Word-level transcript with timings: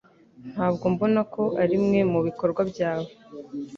Ntabwo 0.53 0.85
mbona 0.93 1.21
ko 1.33 1.43
arimwe 1.63 1.99
mubikorwa 2.11 2.61
byawe 2.71 3.09